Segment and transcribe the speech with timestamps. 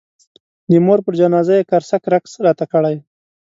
[0.69, 2.95] د مور پر جنازه یې قرصک رقص راته کړی.